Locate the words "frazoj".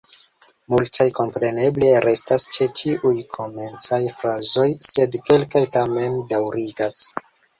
4.21-4.67